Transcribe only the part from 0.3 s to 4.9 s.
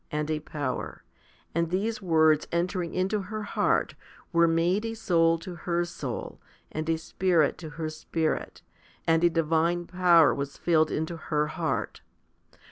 a power; and these words entering into her heart were made